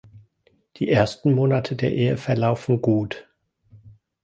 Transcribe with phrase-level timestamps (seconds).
[0.77, 3.29] Die ersten Monate der Ehe verlaufen gut.